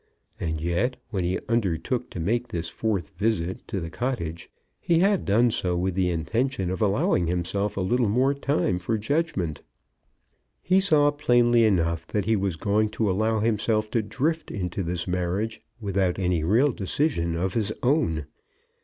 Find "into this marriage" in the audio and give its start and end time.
14.49-15.61